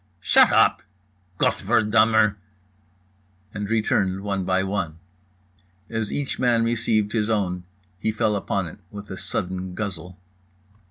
[0.19, 4.97] _"—"Shut up"—"Gott ver dummer"—and returned one by one.
[5.91, 7.65] As each man received his own,
[7.99, 10.17] he fell upon it with a sudden guzzle.